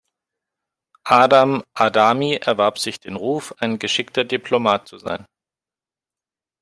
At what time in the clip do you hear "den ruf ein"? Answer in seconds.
2.99-3.77